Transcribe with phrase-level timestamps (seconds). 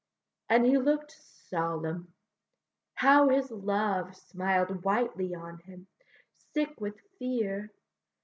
[0.49, 2.11] And he look'd solemn;
[2.95, 5.85] how his love Smiled whitely on him,
[6.55, 7.71] sick with fear!